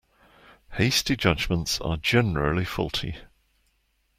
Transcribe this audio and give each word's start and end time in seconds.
Hasty 0.71 1.15
judgements 1.15 1.79
are 1.79 1.95
generally 1.95 2.65
faulty. 2.65 3.17